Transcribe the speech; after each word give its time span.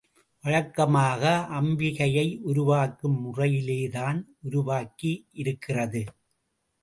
வழக்கமாக 0.43 1.23
அம்பி 1.49 1.89
கையை 1.95 2.39
உருவாக்கும் 2.43 3.17
முறையிலேதான் 3.25 4.19
உருவாக்கியிருக்கிறது. 4.49 6.01